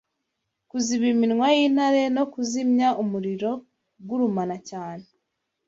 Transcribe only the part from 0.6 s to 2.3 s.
kuziba iminwa y’intare, no